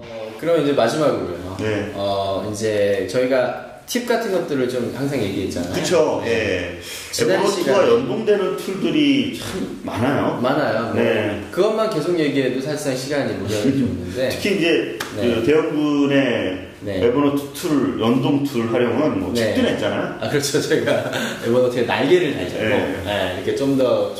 [0.00, 1.56] 어, 그럼 이제 마지막으로요.
[1.60, 1.92] 네.
[1.94, 5.72] 어, 이제 저희가 팁 같은 것들을 좀 항상 얘기했잖아요.
[5.74, 6.22] 그쵸.
[6.24, 6.78] 예.
[7.10, 10.38] 지난 에버노트와 시간에- 연동되는 툴들이 참 많아요.
[10.40, 10.84] 많아요.
[10.94, 11.42] 뭐 네.
[11.50, 14.28] 그것만 계속 얘기해도 사실상 시간이 무리할 좀 있는데.
[14.30, 15.34] 특히 이제 네.
[15.34, 17.04] 그 대형군의 네.
[17.04, 19.54] 에버노트 툴, 연동 툴 활용은 뭐 네.
[19.54, 20.18] 직진했잖아요.
[20.20, 20.60] 아, 그렇죠.
[20.60, 21.10] 저희가
[21.46, 23.02] 에버노트에 날개를 달고 네.
[23.04, 24.14] 네, 이렇게 좀더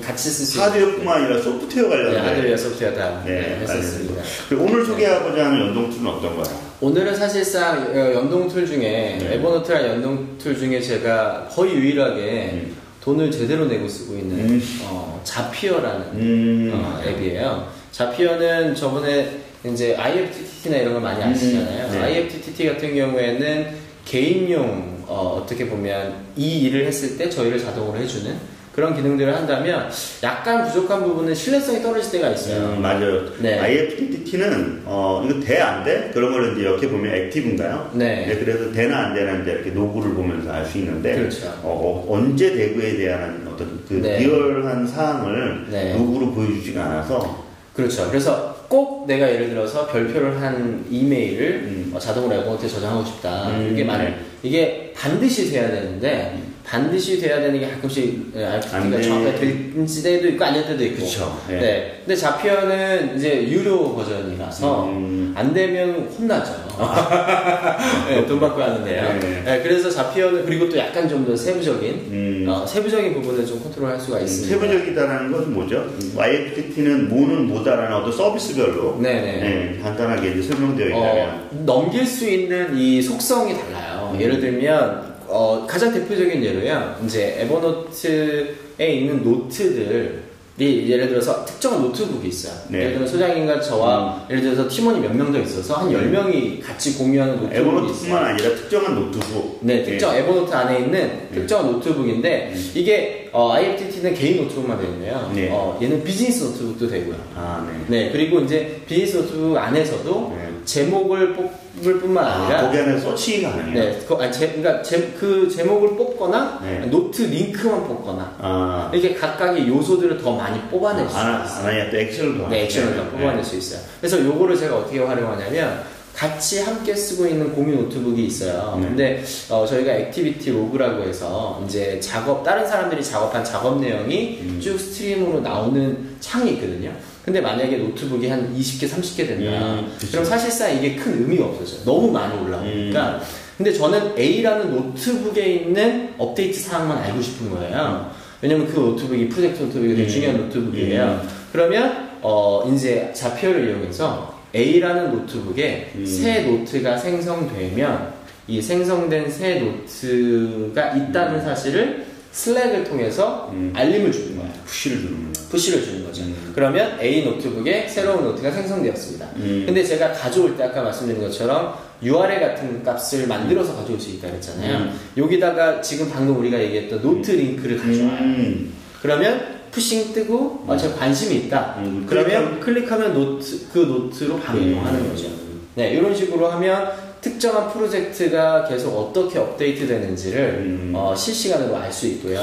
[0.00, 4.22] 같이 쓸 수 있는 하드웨어뿐만 아니라 소프트웨어 네, 관련된 하드웨어 소프트웨어 다 네, 네, 했었습니다.
[4.58, 6.72] 오늘 소개하고자 하는 연동 tool은 어떤 거예요?
[6.80, 9.34] 오늘은 사실상 어, 연동 tool 중에 네.
[9.34, 12.76] 에버노트랑 연동 tool 중에 제가 거의 유일하게 음.
[13.02, 14.62] 돈을 제대로 내고 쓰고 있는 음.
[14.84, 16.70] 어, Zapier라는 음.
[16.74, 17.68] 어, 앱이에요.
[17.90, 21.86] Zapier는 저번에 이제 IFTTT나 이런 걸 많이 아시잖아요.
[21.86, 21.98] 음, 네.
[22.00, 23.66] IFTTT 같은 경우에는
[24.04, 29.88] 개인용 어떻게 보면 이 일을 했을 때 저희를 자동으로 해주는 그런 기능들을 한다면
[30.22, 32.70] 약간 부족한 부분은 신뢰성이 떨어질 때가 있어요.
[32.74, 33.22] 음, 맞아요.
[33.38, 33.58] 네.
[33.60, 36.10] IFTTT는 어, 이거 돼 안 돼?
[36.12, 37.90] 그런 걸 이제 이렇게 보면 액티브인가요?
[37.94, 38.34] 네.
[38.40, 41.46] 그래서 되나 안 되나 이제 이렇게 노구를 보면서 알 수 있는데 그렇죠.
[41.62, 44.18] 어, 어, 언제 대구에 대한 어떤 그 네.
[44.20, 45.94] 리얼한 사항을 네.
[45.94, 48.08] 노구로 보여주지가 않아서 그렇죠.
[48.08, 51.92] 그래서 꼭 내가 예를 들어서 별표를 한 이메일을 음.
[51.94, 53.50] 어, 자동으로 에버노트에 저장하고 싶다.
[53.50, 53.68] 음.
[53.70, 54.16] 이게 만약 네.
[54.42, 56.38] 이게 반드시 돼야 되는데
[56.72, 58.58] 반드시 돼야 되는 게 가끔씩 돼.
[58.62, 61.04] 정확하게 될 때도 있고 안될 때도 있고.
[61.04, 61.38] 그쵸.
[61.50, 61.56] 예.
[61.56, 61.96] 네.
[61.98, 65.34] 근데 Zapier는 이제 유료 버전이라서 음.
[65.36, 66.52] 안 되면 혼나죠.
[68.08, 69.02] 네, 돈 받고 하는데요.
[69.20, 69.42] 네.
[69.44, 74.00] 네, 그래서 Zapier는 그리고 또 약간 좀 더 세부적인 음, 어, 세부적인 부분을 좀 컨트롤할
[74.00, 74.58] 수가 있습니다.
[74.58, 75.86] 세부적이다라는 것은 뭐죠?
[76.16, 79.20] IFTT는 뭐는 뭐다라는 어떤 서비스별로 네네.
[79.20, 84.10] 네, 간단하게 이제 설명되어 있다면 어, 넘길 수 있는 이 속성이 달라요.
[84.14, 84.20] 음.
[84.20, 86.96] 예를 들면 어, 가장 대표적인 예로요.
[87.06, 92.52] 이제 에버노트에 있는 노트들이 예를 들어서 특정한 노트북이 있어요.
[92.68, 92.80] 네.
[92.80, 97.36] 예를 들어 소장님과 저와 예를 들어서 팀원이 몇 명 더 있어서 한 10명이 같이 공유하는
[97.36, 97.58] 노트북이.
[97.58, 102.70] 에버노트뿐만 아니라 특정한 노트북 네, 특정 에버노트 안에 있는 특정한 노트북인데 음.
[102.74, 105.32] 이게 어, IFTT는 개인 노트북만 되는데요.
[105.34, 105.48] 네.
[105.50, 107.16] 어, 얘는 비즈니스 노트북도 되고요.
[107.34, 108.04] 아, 네.
[108.04, 110.48] 네, 그리고 이제 비즈니스 노트북 안에서도 네.
[110.66, 113.82] 제목을 뽑을 뿐만 아니라 아, 거기 안에 서치가 가능해요.
[113.82, 116.80] 네, 그, 아니, 제, 그러니까 제, 그 제목을 뽑거나 네.
[116.90, 121.60] 노트 링크만 뽑거나 아, 이렇게 각각의 요소들을 더 많이 뽑아낼 수 안, 있어요.
[121.60, 123.04] 안 하냐 또 액션을 더 네, 액션을 더.
[123.16, 123.80] 뽑아낼 수 있어요.
[124.00, 125.82] 그래서 요거를 제가 어떻게 활용하냐면
[126.14, 128.76] 같이 함께 쓰고 있는 공유 노트북이 있어요.
[128.78, 128.88] 네.
[128.88, 134.60] 근데 어, 저희가 activity log라고 해서 이제 작업 다른 사람들이 작업한 작업 내용이 음.
[134.62, 136.92] 쭉 스트리밍으로 나오는 창이 있거든요.
[137.24, 139.74] 근데 만약에 노트북이 한 20개, 30개 된다.
[139.74, 139.92] 음.
[140.10, 141.84] 그럼 사실상 이게 큰 의미가 없어져요.
[141.84, 143.10] 너무 많이 올라오니까.
[143.16, 143.20] 음.
[143.56, 148.10] 근데 저는 A라는 노트북에 있는 업데이트 사항만 알고 싶은 거예요.
[148.40, 150.08] 왜냐면 그 노트북이 프로젝트 노트북이 되게 음.
[150.08, 151.20] 중요한 노트북이에요.
[151.22, 151.28] 음.
[151.52, 156.04] 그러면 어 이제 Zapier를 이용해서 A라는 노트북에 음.
[156.06, 158.12] 새 노트가 생성되면
[158.48, 163.72] 이 생성된 새 노트가 있다는 사실을 Slack을 통해서 음.
[163.76, 164.50] 알림을 주는 거예요.
[164.64, 165.32] push를 주는구나.
[165.50, 166.22] push를 주는 거죠.
[166.22, 166.52] 음.
[166.54, 169.26] 그러면 A 노트북에 새로운 노트가 생성되었습니다.
[169.36, 169.62] 음.
[169.66, 174.78] 근데 제가 가져올 때 아까 말씀드린 것처럼 URL 같은 값을 만들어서 가져올 수 있다 그랬잖아요.
[174.78, 175.00] 음.
[175.16, 178.20] 여기다가 지금 방금 우리가 얘기했던 노트 링크를 가져와요.
[178.20, 178.72] 음.
[179.02, 181.76] 그러면 push 뜨고 어, 제가 관심이 있다.
[181.78, 184.62] 음, 그러면 클릭하면 노트 그 노트로 음.
[184.70, 185.28] 이동하는 거죠.
[185.74, 186.92] 네, 이런 식으로 하면
[187.22, 190.92] 특정한 프로젝트가 계속 어떻게 업데이트 되는지를 음.
[190.94, 192.40] 어, 실시간으로 알 수 있고요.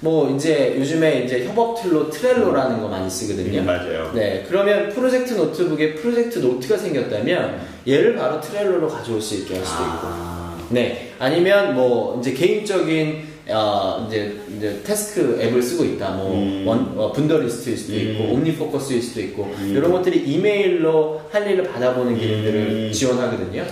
[0.00, 3.60] 뭐 이제 요즘에 이제 협업 tool로 Trello라는 거 많이 쓰거든요.
[3.60, 4.12] 음, 맞아요.
[4.14, 9.82] 네, 그러면 프로젝트 노트북에 프로젝트 노트가 생겼다면 얘를 바로 Trello로 가져올 수 있게 할 수도
[9.82, 9.98] 있고.
[10.02, 16.10] 아, 네, 아니면 뭐 이제 개인적인 어, 이제, 이제 task 앱을 쓰고 있다.
[16.10, 16.66] 뭐 음.
[16.66, 18.30] 원, 어, Wunderlist일 수도 있고 음.
[18.34, 19.72] OmniFocus일 수도 있고 음.
[19.76, 22.92] 이런 것들이 이메일로 할 일을 받아보는 기능들을 음.
[22.92, 23.64] 지원하거든요.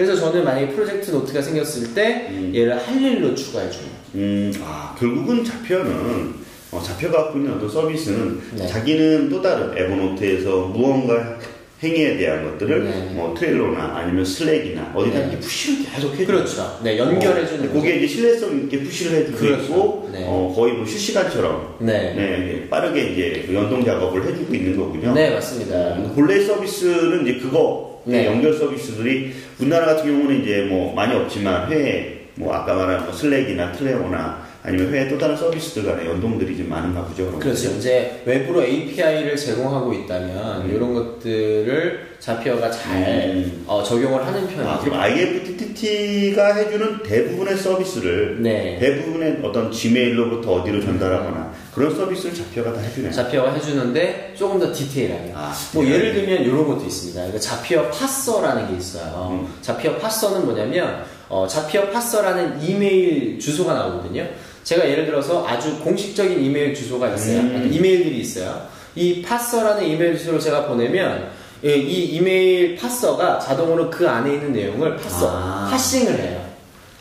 [0.00, 2.50] 그래서 저는 만약에 프로젝트 노트가 생겼을 때 음.
[2.54, 3.90] 얘를 할 일로 추가해 주는.
[4.14, 6.32] 음, 아, 결국은 자표는
[6.70, 8.66] 어, 자표가 갖고 있는 어떤 서비스는 네.
[8.66, 11.38] 자기는 또 다른 에버노트에서 무언가
[11.82, 13.10] 행위에 대한 것들을 네.
[13.12, 15.24] 뭐 트레일러나 아니면 슬랙이나 어디다 네.
[15.24, 16.26] 이렇게 푸시를 계속 해줘.
[16.26, 16.80] 그렇죠.
[16.82, 17.68] 네, 연결해 주는.
[17.68, 19.62] 어, 그게 이제 신뢰성 있게 푸시를 해주고 그렇죠.
[19.64, 20.24] 있고 네.
[20.26, 22.14] 어, 거의 뭐 실시간처럼 네.
[22.14, 25.12] 네, 빠르게 이제 그 연동 작업을 해주고 있는 거군요.
[25.12, 25.74] 네, 맞습니다.
[25.96, 28.26] 음, 본래 서비스는 이제 그거 네.
[28.26, 33.72] 연결 서비스들이 우리나라 같은 경우는 이제 뭐 많이 없지만 해외에 뭐 아까 말한 뭐 Slack이나
[33.72, 37.38] Trello나 아니면 해외에 또 다른 서비스들 간의 연동들이 좀 많은가 보죠.
[37.38, 37.70] 그렇죠.
[37.70, 40.74] 이제 외부로 API를 제공하고 있다면 음.
[40.74, 43.64] 이런 것들을 Zapier가 잘 음.
[43.66, 44.68] 어, 적용을 하는 편이죠.
[44.68, 48.78] 아, 그럼 IFTTT가 해주는 대부분의 서비스를 네.
[48.78, 53.12] 대부분의 어떤 Gmail로부터 어디로 전달하거나 그런 서비스를 Zapier가 다 해주네요.
[53.12, 55.32] Zapier가 해주는데 조금 더 디테일하게.
[55.34, 56.08] 아, 뭐 디테일하게.
[56.08, 57.20] 예를 들면 이런 것도 있습니다.
[57.20, 59.28] 그러니까 Zapier parser라는 게 있어요.
[59.30, 59.54] 음.
[59.62, 64.26] 자피어 파서는 뭐냐면 어, Zapier parser라는 이메일 주소가 나오거든요.
[64.64, 67.38] 제가 예를 들어서 아주 공식적인 이메일 주소가 있어요.
[67.40, 67.70] 음.
[67.72, 68.66] 이메일들이 있어요.
[68.96, 71.30] 이 parser라는 이메일 주소를 제가 보내면
[71.62, 75.68] 예, 이 이메일 parser가 자동으로 그 안에 있는 내용을 parser 아.
[75.70, 76.49] parsing을 해요.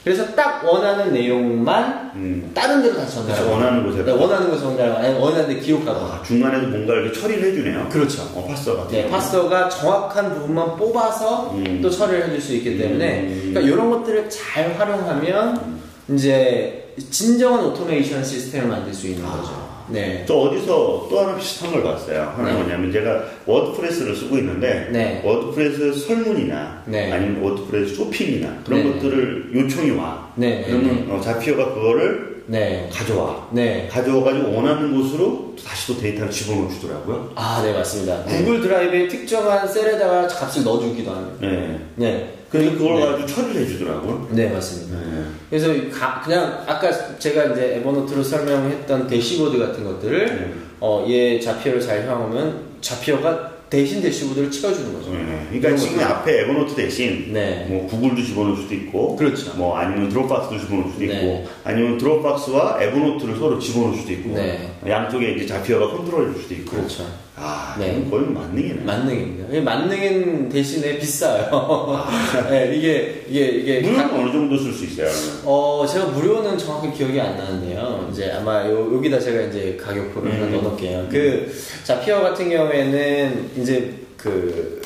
[0.10, 2.52] 그래서 딱 원하는 내용만 음.
[2.52, 6.14] 다른 데로 다시 전달하고 원하는 곳에 네, 원하는 거 전달, 아니 원하는 데 기록하거나.
[6.16, 7.90] 아, 중간에도 뭔가 이렇게 처리를 해주네요.
[7.90, 8.24] 그렇죠.
[8.34, 8.88] 어, parser가.
[8.88, 11.80] 네, parser가 정확한 부분만 뽑아서 음.
[11.80, 13.52] 또 처리를 해줄 수 있기 때문에 음.
[13.54, 15.80] 그러니까 이런 것들을 잘 활용하면
[16.16, 19.38] 이제 진정한 오토메이션 시스템을 만들 수 있는 아.
[19.38, 19.69] 거죠.
[19.90, 20.24] 네.
[20.28, 22.34] 저 어디서 또 하나 비슷한 걸 봤어요.
[22.36, 22.58] 하나 네.
[22.58, 25.22] 뭐냐면 제가 WordPress를 쓰고 있는데 네.
[25.24, 27.12] WordPress 설문이나 네.
[27.12, 28.94] 아니면 WordPress 쇼핑이나 그런 네.
[28.94, 30.32] 것들을 요청이 와.
[30.36, 30.64] 네.
[30.66, 32.90] 그러면 어, Zapier가 그거를 네.
[32.92, 33.48] 가져와.
[33.52, 33.88] 네.
[33.92, 37.32] 가져와가지고 원하는 곳으로 다시 또 데이터를 집어넣어 주더라고요.
[37.36, 38.26] 아, 네, 맞습니다.
[38.26, 38.40] 네.
[38.40, 41.38] Google Drive에 특정한 셀에다가 값을 넣어주기도 합니다.
[41.42, 41.80] 네.
[41.96, 42.39] 네.
[42.50, 43.06] 그래서 그걸 네.
[43.06, 44.28] 가지고 처리를 해주더라고요.
[44.32, 44.98] 네, 맞습니다.
[45.00, 45.24] 네.
[45.50, 50.54] 그래서 가- 그냥 아까 제가 이제 Evernote로 설명했던 대시보드 같은 것들을 네.
[50.80, 55.12] 어, 얘 Zapier를 잘 활용하면 Zapier가 대신 dashboard를 찍어주는 거죠.
[55.12, 55.46] 네.
[55.52, 56.08] 그러니까 지금 것들.
[56.12, 57.68] 앞에 Evernote 대신 네.
[57.70, 59.54] 뭐 Google도 집어넣을 수도 있고, 그렇죠.
[59.56, 61.14] 뭐 아니면 Dropbox도 집어넣을 수도 네.
[61.14, 64.72] 있고, 아니면 Dropbox와 Evernote를 서로 집어넣을 수도 있고, 네.
[64.88, 66.78] 양쪽에 이제 Zapier가 컨트롤해줄 수도 있고.
[66.78, 67.04] 그렇죠.
[67.42, 68.06] 아, 네.
[68.10, 68.82] 거의 만능이네.
[68.84, 69.56] 만능입니다.
[69.56, 72.06] 이 만능인 대신에 비싸요.
[72.50, 75.08] 네, 이게 이게 이게 무료는 각- 어느 정도 쓸 수 있어요?
[75.46, 78.10] 어 제가 무료는 정확히 기억이 안 나는데요.
[78.12, 80.52] 이제 아마 요, 여기다 제가 이제 가격표를 하나 음.
[80.52, 81.08] 넣어놓을게요.
[81.10, 81.50] 그
[81.86, 84.82] Zapier 같은 경우에는 이제 그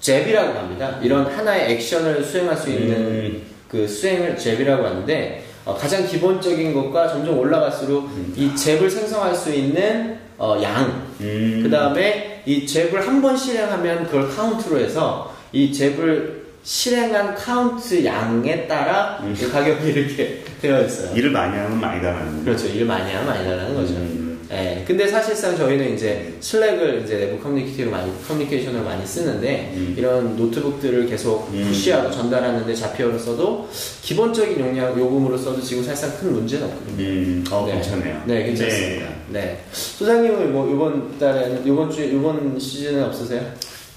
[0.00, 0.98] Zap이라고 합니다.
[1.02, 3.42] 이런 하나의 액션을 수행할 수 있는 음.
[3.68, 8.32] 그 수행을 Zap이라고 하는데 어, 가장 기본적인 것과 점점 올라갈수록 음.
[8.36, 11.60] 이 Zap을 생성할 수 있는 어, 양, 음.
[11.62, 18.66] 그 다음에 이 Zap을 한 번 실행하면 그걸 카운트로 해서 이 Zap을 실행한 카운트 양에
[18.68, 19.34] 따라 음.
[19.38, 21.14] 이 가격이 이렇게 되어 있어요.
[21.16, 22.66] 일을 많이 하면 많이 달라는 그렇죠.
[22.68, 23.94] 일 많이 하면 많이 달라는 거죠.
[23.94, 24.17] 음.
[24.50, 24.82] 예.
[24.86, 29.94] 근데 사실상 저희는 이제 슬랙을 이제 내부 커뮤니케이션을 많이, 커뮤니케이션을 많이 쓰는데 음.
[29.96, 31.64] 이런 노트북들을 계속 음.
[31.68, 33.68] 푸시하고 전달하는데 자피어로 써도
[34.02, 36.96] 기본적인 용량 요금으로 써도 지금 사실상 큰 문제는 없거든요.
[36.98, 37.74] 음, 어, 네.
[37.74, 38.22] 괜찮네요.
[38.24, 39.06] 네, 괜찮습니다.
[39.28, 39.60] 네.
[39.72, 43.42] 소장님은 뭐 이번 달에는 이번 주 이번 시즌은 없으세요?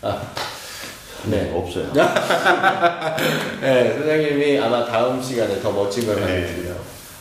[0.01, 0.21] 아,
[1.25, 1.51] 네, 네.
[1.56, 1.94] 없어요.
[3.62, 6.21] 네, 소장님이 아마 다음 시간에 더 멋진 걸 네.
[6.21, 6.75] 만들고요.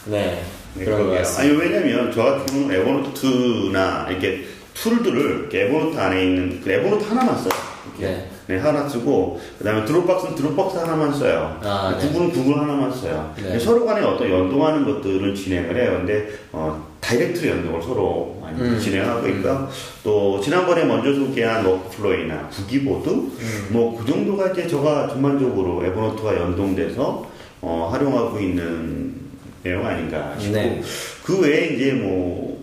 [0.07, 0.19] 네.
[0.25, 0.43] 네,
[0.75, 1.19] 그런 것 그러게요.
[1.19, 1.43] 같습니다.
[1.43, 4.45] 아니, 왜냐면 저 같은 경우는 Evernote나 이렇게
[4.75, 7.53] tool들을 이렇게 Evernote 안에 있는 그 Evernote 하나만 써요.
[7.99, 8.15] 이렇게.
[8.15, 8.31] 네.
[8.47, 11.57] 네, 하나 쓰고, 그 다음에 Dropbox는 Dropbox 하나만 써요.
[11.63, 12.05] 아, 네.
[12.09, 13.33] Google은 Google 하나만 써요.
[13.41, 13.57] 네.
[13.61, 15.93] 서로 간에 어떤 연동하는 것들을 진행을 해요.
[15.99, 18.77] 근데, 어, direct로 연동을 서로 많이 음.
[18.77, 19.69] 진행하고 있고요.
[20.03, 23.67] 또, 지난번에 먼저 소개한 WorkFlowy나 Boogie Board, 음.
[23.71, 27.25] 뭐, 그 정도가 이제 저가 전반적으로 Evernote와 연동돼서,
[27.61, 29.15] 어, 활용하고 있는
[29.63, 30.83] 내용 아닌가 싶고, 네.
[31.23, 32.63] 그 외에 이제 뭐,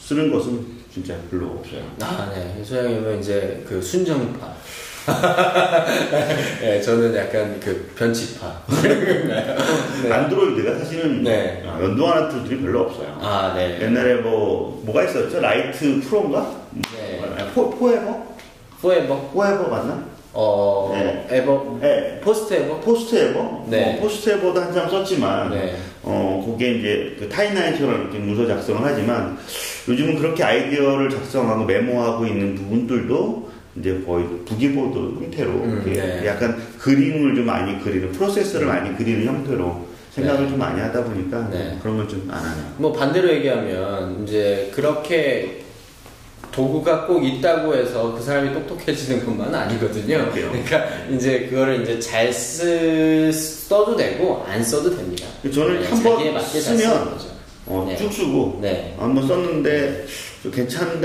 [0.00, 1.82] 쓰는 것은 진짜 별로 없어요.
[2.00, 2.62] 아, 네.
[2.64, 4.54] 소장님은 이제 그 순정파.
[6.60, 8.62] 네, 저는 약간 그 변칙파.
[8.82, 10.12] 네.
[10.12, 11.62] Android가 사실은 네.
[11.64, 13.18] 어, 연동하는 tool들이 별로 없어요.
[13.20, 13.80] 아, 네.
[13.82, 15.40] 옛날에 뭐 뭐가 있었죠?
[15.40, 16.50] Write Pro인가?
[16.96, 17.22] 네.
[17.38, 18.36] 아, 포, 포에버?
[18.80, 19.30] 포에버?
[19.32, 20.15] 포에버 맞나?
[20.38, 21.26] 어, 네.
[21.30, 21.78] 에버?
[21.80, 22.20] 네.
[22.22, 22.80] 포스트 에버?
[22.80, 23.64] 포스트 에버?
[23.70, 23.96] 네.
[23.96, 25.76] 어, PostEver도 한참 썼지만 네.
[26.02, 29.38] 어 그게 이제 그 타임라인처럼 이렇게 문서 작성을 하지만
[29.88, 36.26] 요즘은 그렇게 아이디어를 작성하고 메모하고 있는 부분들도 이제 거의 부기보드 형태로 음, 네.
[36.26, 40.50] 약간 그림을 좀 많이 그리는 프로세스를 많이 그리는 형태로 생각을 네.
[40.50, 41.78] 좀 많이 하다 보니까 네.
[41.82, 42.66] 그런 건좀안 하네요.
[42.76, 45.65] 뭐 반대로 얘기하면 이제 그렇게
[46.52, 50.30] 도구가 꼭 있다고 해서 그 사람이 똑똑해지는 것만 아니거든요.
[50.30, 50.50] 그래요.
[50.50, 55.26] 그러니까 이제 그거를 이제 잘 쓰, 써도 되고 안 써도 됩니다.
[55.42, 57.18] 저는 네, 한번 자기에 맞게 잘 쓰는 쓰면.
[57.68, 57.96] 어, 네.
[57.96, 58.94] 쭉 쓰고 네.
[58.98, 60.06] 한번 썼는데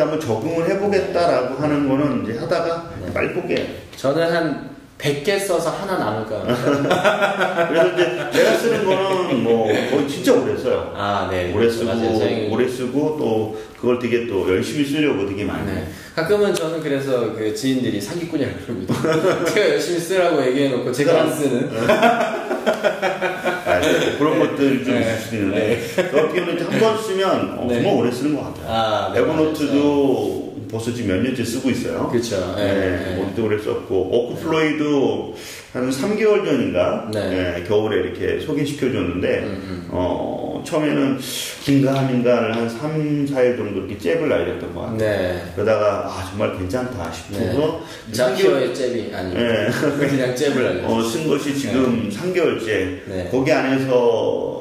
[0.02, 3.34] 한번 적응을 해보겠다라고 하는 거는 이제 하다가 네.
[3.34, 3.66] 포기해요.
[3.98, 4.71] 저는 한
[5.02, 6.44] 100개 써서 하나 남을까.
[7.68, 10.94] 그래서 이제 내가 쓰는 거는 뭐 거의 진짜 오래 써요.
[10.96, 11.52] 아, 네.
[11.54, 12.50] 오래 쓰고 맞아요.
[12.52, 15.88] 오래 쓰고 또 그걸 되게 또 열심히 쓰려고 되게 많이 네.
[16.16, 18.94] 가끔은 저는 그래서 그 지인들이 사기꾼이라고 그럽니다.
[19.52, 21.70] 제가 열심히 쓰라고 얘기해놓고 제가 안 쓰는.
[23.66, 24.18] 아, 네.
[24.20, 25.02] 그런 것들 좀 네.
[25.02, 27.76] 있을 수도 있는데 저 같은 경우는 한번 쓰면 어, 네.
[27.76, 28.66] 정말 오래 쓰는 것 같아요.
[28.68, 30.41] 아, 네, 에버노트도
[30.72, 32.08] 벌써 지금 몇 년째 쓰고 있어요.
[32.10, 32.56] 그렇죠.
[32.56, 33.16] 네, 네.
[33.16, 35.36] 모니터 오래 썼고 오크 플로이도
[35.74, 37.30] 한 3개월 전인가 네.
[37.30, 39.88] 네, 겨울에 이렇게 소개시켜 줬는데 음, 음.
[39.92, 41.20] 어 어, 처음에는
[41.64, 44.98] 긴가민가를 한 3, 4일 정도 이렇게 잽을 날렸던 것 같아요.
[44.98, 45.44] 네.
[45.56, 49.70] 그러다가 아 정말 괜찮다 싶어서 자키어의 잽이 아니고 네.
[50.00, 50.88] 그냥 잽을 날려.
[50.88, 52.66] 어, 쓴 것이 지금 3개월째
[53.08, 53.28] 네.
[53.32, 54.61] 거기 안에서 그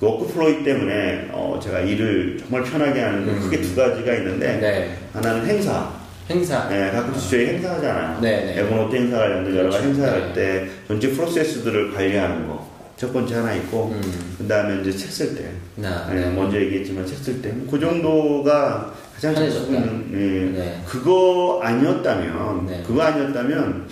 [0.00, 3.40] 워크플로이 때문에 어, 제가 일을 정말 편하게 하는 게 음.
[3.40, 4.96] 크게 두 가지가 있는데 네.
[5.12, 5.90] 하나는 행사
[6.28, 6.68] 행사.
[6.68, 8.60] 네, 가끔씩 저희 행사하잖아요 네, 네.
[8.60, 10.00] 에버노트 행사 관련된 여러 가지 그렇죠.
[10.02, 10.34] 행사할 네.
[10.34, 14.34] 때 전체 프로세스들을 관리하는 거 첫 번째 하나 있고 음.
[14.38, 16.10] 그 다음에 이제 책 쓸때 나.
[16.10, 19.34] 네, 먼저 얘기했지만 책 쓸 때 그 정도가 가장.
[19.34, 20.58] 좋은 네.
[20.58, 20.80] 네.
[20.86, 22.82] 그거 아니었다면 네.
[22.86, 23.86] 그거 아니었다면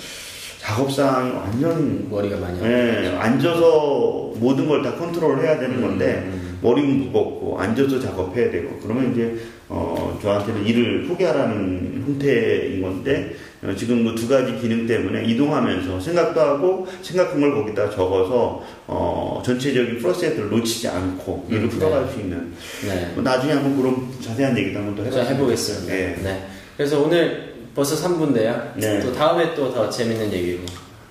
[0.64, 6.58] 작업상 완전 머리가 많이 네, 앉아서 모든 걸 다 컨트롤 해야 되는 음, 건데 음.
[6.62, 9.36] 머리는 무겁고 앉아서 작업해야 되고 그러면 이제
[9.68, 16.40] 어, 저한테는 일을 포기하라는 형태인 건데 어, 지금 그 두 가지 기능 때문에 이동하면서 생각도
[16.40, 22.12] 하고 생각한 걸 거기다 적어서 어, 전체적인 프로세스를 놓치지 않고 일을 음, 풀어갈 네.
[22.12, 22.52] 수 있는
[22.88, 23.10] 네.
[23.14, 25.36] 뭐 나중에 한번 그런 자세한 얘기도 한번 더 해보겠습니다.
[25.36, 25.86] 좋겠어요.
[25.88, 26.16] 네.
[26.22, 26.46] 네.
[26.78, 28.72] 그래서 오늘 벌써 3분인데요.
[28.76, 29.00] 네.
[29.00, 30.60] 또 다음에 또 더 재밌는 얘기로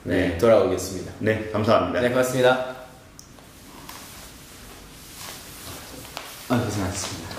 [0.04, 0.38] 네, 네.
[0.38, 1.12] 돌아오겠습니다.
[1.20, 2.02] 네, 감사합니다.
[2.02, 2.76] 네, 고맙습니다.
[6.50, 7.33] 아, 고생하셨습니다.